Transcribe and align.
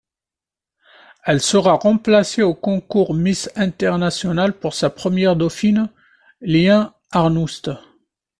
Elle 1.25 1.41
sera 1.41 1.73
remplacée 1.73 2.41
au 2.41 2.55
concours 2.55 3.13
Miss 3.13 3.51
International 3.55 4.51
par 4.53 4.73
sa 4.73 4.89
première 4.89 5.35
dauphine, 5.35 5.89
Lien 6.41 6.95
Aernouts. 7.13 7.69